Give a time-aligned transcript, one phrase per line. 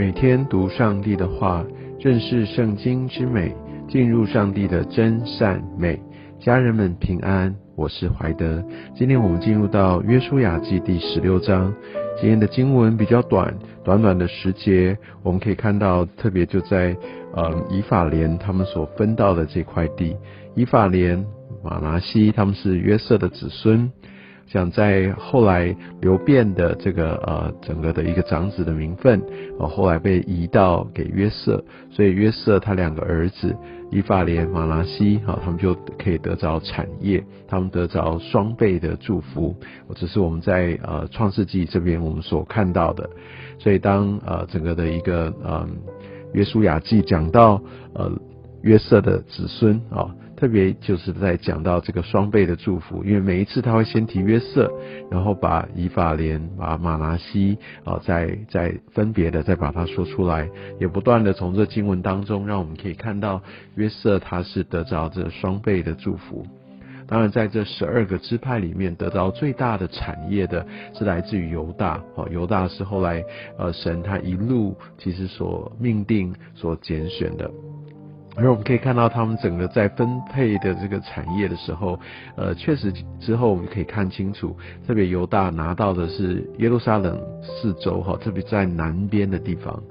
[0.00, 1.62] 每天读上帝的话，
[1.98, 3.54] 认识圣经之美，
[3.86, 6.00] 进入上帝的真善美。
[6.38, 8.64] 家人们平安，我是怀德。
[8.96, 11.70] 今天我们进入到约书亚记第十六章。
[12.18, 13.54] 今天的经文比较短，
[13.84, 16.96] 短短的十节，我们可以看到，特别就在
[17.34, 20.16] 呃以法莲他们所分到的这块地，
[20.54, 21.22] 以法莲、
[21.62, 23.92] 马拿西他们是约瑟的子孙。
[24.52, 29.22] 像在后来流变的这个呃整个的一个长子的名分，
[29.58, 33.54] 哦后来被移到给约瑟，所以约瑟他两个儿子
[33.92, 39.54] 以法莲、马拉西，好他们就可以得着产业，他们得着双倍的祝福。
[39.94, 43.08] 这是我们在呃创世纪这边我们所看到的。
[43.56, 45.64] 所以当呃整个的一个呃
[46.32, 47.62] 约书亚记讲到
[47.94, 48.10] 呃
[48.62, 50.12] 约瑟的子孙啊。
[50.40, 54.72] 特别就是在讲到这个双倍的祝福，因为每一次他会先提约瑟，
[55.10, 60.48] 然后把以法莲、把马拿西啊，再再分别的再把它说出来，
[60.80, 63.42] 也不断的从这经文当中，让我们可以看到
[63.74, 66.46] 约瑟他是得着这双倍的祝福。
[67.06, 72.02] 当然，在这十二个支派里面，得到最大的产业的是来自于犹大。
[72.14, 73.22] 哦，犹大是后来
[73.58, 77.50] 呃神他一路其实所命定、所拣选的。
[78.36, 81.98] 而我们可以看到，他们整个在分配的这个产业的时候，
[82.36, 89.82] 呃，确实之后我们可以看清楚，特别犹大拿到的是耶路撒冷四周哈，特别在南边的地方。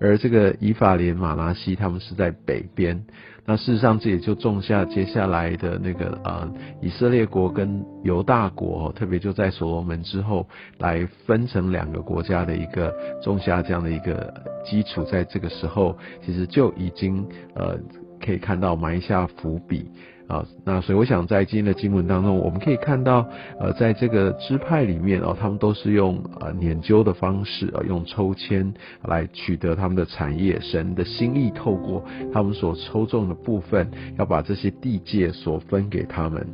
[0.00, 3.04] 而这个以法莲、马拉西，他们是在北边。
[3.46, 6.50] 那事实上，这也就种下接下来的那个呃，
[6.80, 14.32] 以色列国跟犹大国，特别就在所罗门之后，来分成两个国家的一个种下这样的一个
[14.64, 17.22] 基础，在这个时候，其实就已经
[17.54, 17.78] 呃
[18.18, 19.90] 可以看到埋下伏笔。
[20.26, 23.28] 啊，那所以我想在今天的经文当中，我们可以看到，
[23.60, 28.72] 呃，在这个支派里面哦，他们都是用呃研究的方式啊，用抽签
[29.02, 30.58] 来取得他们的产业。
[30.60, 36.46] 神的心意透过他们所抽中的部分，要把这些地界所分给他们。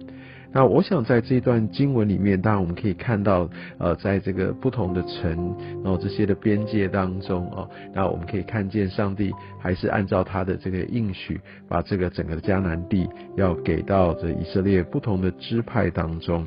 [0.53, 16.45] 那我想在这段经文里面，当然我们可以看到，呃，在这个不同的城，然后这些的边界当中哦，那我们可以看见上帝还是按照他的这个应许，把这个整个的迦南地要给到这以色列不同的支派当中。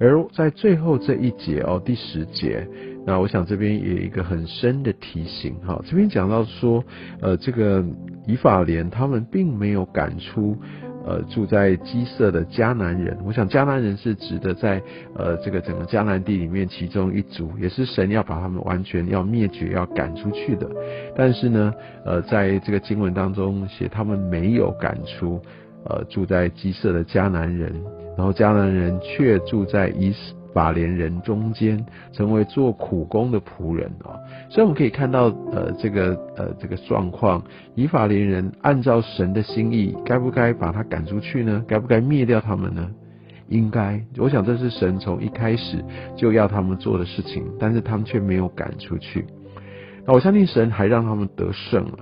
[0.00, 2.66] 而在最后这一节哦，第十节，
[3.06, 6.84] 那我想这边也有一个很深的提醒哈，这边讲到说，
[7.20, 7.84] 呃，这个
[8.26, 10.56] 以法莲他们并没有赶出。
[11.04, 14.80] 呃，住在基色的迦南人，我想迦南人是指的在
[15.16, 20.68] 呃这个整个迦南地里面其中一族，也是神要把他们完全要灭绝、要赶出去的。
[21.16, 21.74] 但是呢，
[22.04, 25.40] 呃，在这个经文当中写他们没有赶出
[25.84, 27.72] 呃住在基色的迦南人，
[28.16, 30.12] 然后迦南人却住在以
[30.52, 34.16] 法莲人中间，成为做苦工的仆人啊，
[34.50, 37.42] 所以我们可以看到，呃，这个呃这个状况，
[37.74, 41.64] 以法莲人按照神的心意，该不该把他赶出去呢？
[41.66, 42.90] 该不该灭掉他们呢？
[43.48, 45.84] 应该，我想这是神从一开始
[46.16, 49.26] 就要他们做的事情，但是他们却没有赶出去。
[50.06, 51.98] 那我相信神还让他们得胜了。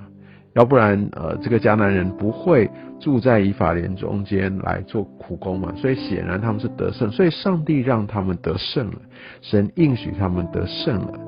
[0.55, 9.01] 要不然，呃，这个迦南人不会住在以法莲中间来做苦工嘛，所以显然他们是得胜，所以上帝让他们得胜了，
[9.41, 11.19] 神应许他们得胜了，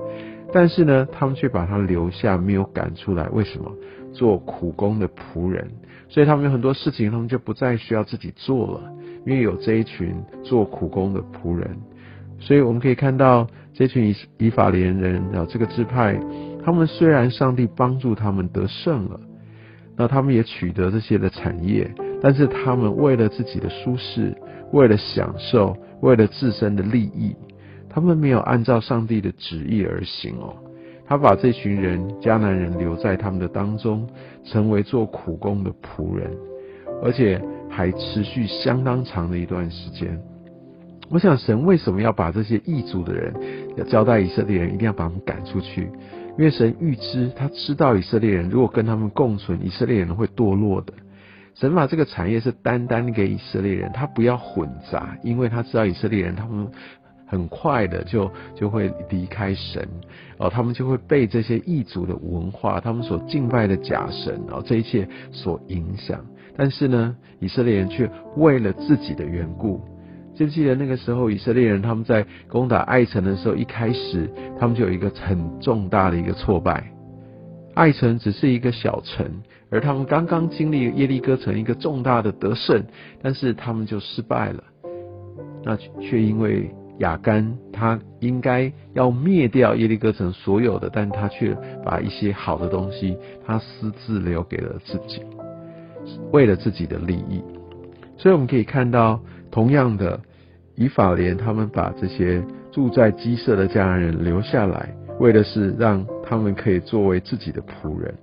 [0.53, 3.73] 但是呢，他们却把他留下，没有赶出来，为什么？
[4.13, 5.67] 做苦工的仆人，
[6.11, 8.93] 所以他们有很多事情，他们就不再需要自己做了，
[9.25, 11.75] 因为有这一群做苦工的仆人，
[12.39, 16.21] 所以我们可以看到这群以以法莲人啊，这个支派。
[16.63, 19.19] 他们虽然上帝帮助他们得胜了，
[19.97, 24.35] 那他们也取得这些的产业，但是他们为了自己的舒适，
[24.73, 27.37] 为了享受，为了自身的利益，
[27.89, 30.57] 他们没有按照上帝的旨意而行哦。
[31.07, 34.09] 他把这群人迦南人留在他们的当中，
[34.45, 36.31] 成为做苦工的仆人，
[37.03, 40.19] 而且还持续相当长的一段时间。
[41.11, 43.35] 我想神为什么要把这些异族的人，
[43.77, 45.91] 要交代以色列人，一定要把他们赶出去？
[46.39, 50.93] 因为神预知，他知道以色列人如果跟他们共存，以色列人会堕落的。
[51.55, 56.67] 神把这个产业是单单给以色列人，他不要混杂，因为他知道以色列人他们
[57.27, 59.87] 很快的就就会离开神，
[60.39, 66.25] 哦，他们就会被这些异族的文化，他们所敬拜的假神，哦，这一切所影响。
[66.57, 69.83] 但是呢，以色列人却为了自己的缘故。
[70.49, 76.93] 记得那个时候，以色列人他们在攻打爱城的时候，一开始他们就有一个很重大的一个挫败。
[77.75, 79.27] 爱城只是一个小城，
[79.71, 82.85] 而他们刚刚经历耶利哥城一个重大的得胜，
[83.23, 84.63] 但是他们就失败了。
[85.65, 93.17] 那却因为亚干他应该要灭掉耶利哥城所有的，但他却把一些好的东西，
[93.47, 95.23] 他私自留给了自己，
[96.31, 97.43] 为了自己的利益。
[98.19, 99.19] 所以我们可以看到，
[99.51, 100.21] 同样的，
[100.75, 108.15] 以法莲他们把这些住在鸡舍的家人留下来，为的是让他们可以作为自己的仆人。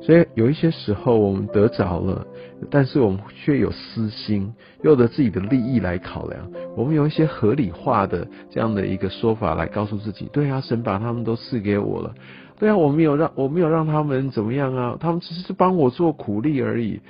[0.00, 2.26] 所以有一些时候我们得着了，
[2.70, 4.52] 但是我们却有私心，
[4.82, 6.40] 用着自己的利益来考量。
[6.76, 12.14] 我们有一些合理化的这样的一个说法来告诉自己：对啊，神把他们都赐给我了。
[12.58, 17.00] 对啊，我没有让我没有让他们怎么样啊，他们只是帮我做苦力而已。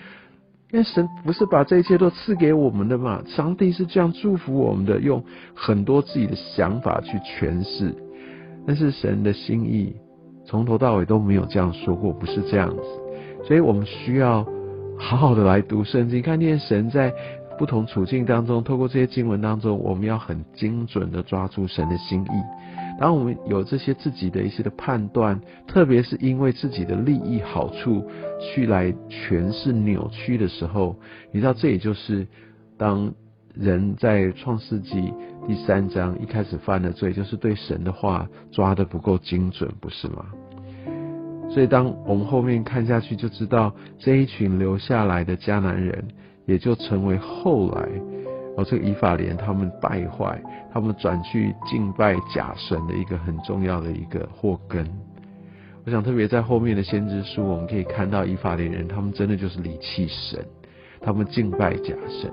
[0.73, 3.23] 因为神不是把这一切都赐给我们的嘛？
[3.27, 5.23] 上帝是这样祝福我们的，用
[5.55, 7.95] 很多自己的想法去诠释。
[8.67, 9.95] 但是神的心意。
[10.47, 12.83] 从头到尾都没有这样说过，不是这样子，
[13.47, 14.47] 所以我们需要
[14.99, 17.11] 好好的来读圣经，看见神在
[17.59, 22.29] 不同处境当中，透过这些经文当中，我们要很精准的抓住神的心意。
[22.99, 28.09] 当我们有这些自己的一些的判断，特别是因为自己的利益好处
[28.41, 30.97] 去来诠释扭曲的时候，
[31.33, 32.27] 你知道，这也就是
[32.79, 33.13] 当
[33.55, 35.13] 人在创世纪。
[35.47, 40.25] 第三章一开始犯的罪，就是对神的话抓的不够精准，不是吗？
[41.51, 46.03] 所以当我们后面看下去，就知道这一群留下来的迦南人，
[46.47, 47.89] 也就成为后来
[48.57, 50.41] 哦这个以法莲他们败坏，
[50.73, 54.87] 他们转去敬拜假神的一个很重要的一个祸根。
[55.85, 60.43] 我想特别在后面的先知书，我们可以看到以法莲人，他们真的就是离弃神，
[61.01, 62.33] 他们敬拜假神。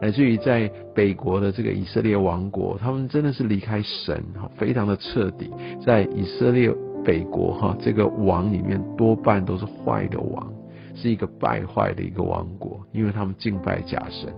[0.00, 5.48] 乃至于在北国的这个以色列王国，他们真的是离开神哈，非常的彻底。
[5.86, 10.52] 在以色列北国哈，这个王里面多半都是坏的王，
[10.96, 14.34] 是一个败坏的一个王国，因为他们敬拜假神。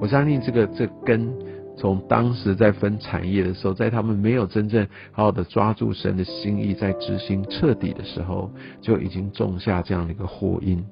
[0.00, 1.32] 我相信这个这根
[1.76, 8.50] 从当时在分产业的时候，在他们没有真正好好的抓住神的心意，在执行彻底的时候，
[8.80, 10.84] 就已经种下这样的一个祸因。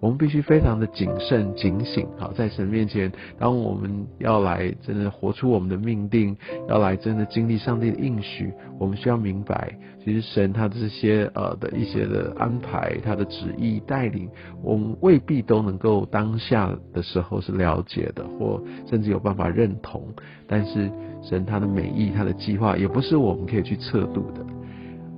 [0.00, 6.36] 我们必须非常的谨慎、警醒，好，在神面前，当我们要来真的活出我们的命定，
[6.68, 9.76] 要来真的经历上帝的应许，我们需要明白，
[10.08, 14.26] 其实神他这些呃的一些的安排，他的旨意带领，
[14.62, 20.02] 我们未必都能够当下的时候是了解的，或甚至有办法认同。
[20.46, 20.90] 但是
[21.22, 24.42] 神他的美意、他的计划，也不是我们可以去测度的。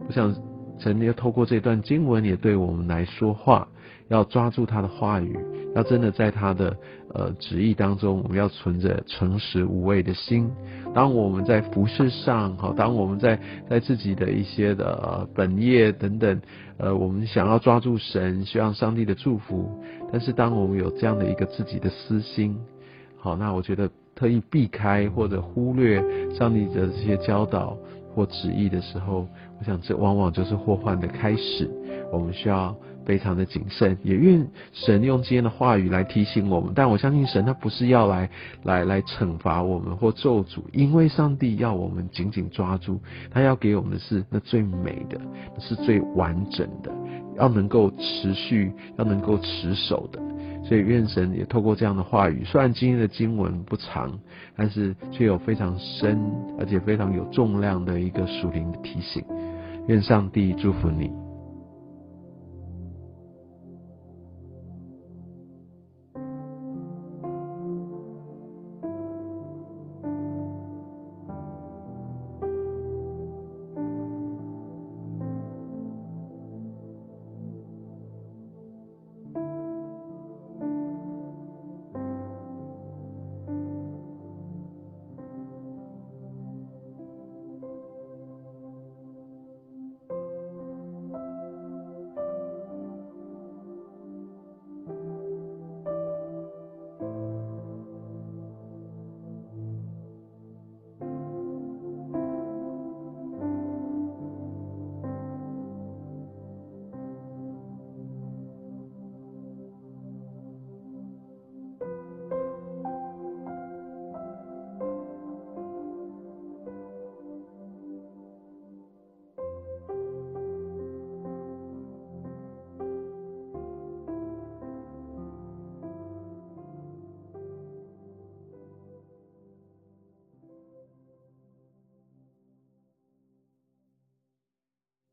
[0.09, 0.35] 我想
[0.81, 3.69] 神要透过这段经文，也对我们来说话。
[4.11, 5.39] 要抓住他的话语，
[5.75, 6.77] 要真的在他的
[7.15, 10.51] 呃旨意当中，我们要存着诚实无畏的心。
[10.93, 16.41] 当我们在服饰上，好，当我们在在自己的一些的本业等等，
[16.77, 19.81] 呃，我们想要抓住神，希望上帝的祝福。
[20.11, 22.59] 但是当我们有这样的一个自己的私心，
[23.17, 26.03] 好，那我觉得特意避开或者忽略
[26.35, 27.77] 上帝的这些教导
[28.13, 29.29] 或旨意的时候，
[29.61, 31.71] 我想这往往就是祸患的开始。
[32.13, 32.75] 我们需要。
[33.11, 36.71] 非常的谨慎，也愿神用今天的话语来提醒我们。
[36.77, 38.31] 但我相信神他不是要来
[38.63, 45.21] 来来惩罚我们或咒诅，因为上帝要我们紧紧抓住，他要给我们的是那最美的，
[45.59, 46.93] 是最完整的，
[47.37, 50.23] 要能够持续，要能够持守的。
[50.63, 54.17] 所以愿神也透过这样的话语，虽然今天的经文不长，
[54.57, 56.17] 但是却有非常深
[56.61, 59.21] 而且非常有重量的一个属灵的提醒。
[59.89, 61.11] 愿上帝祝福你。